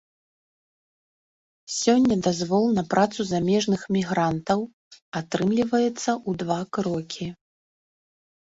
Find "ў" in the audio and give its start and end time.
6.29-6.45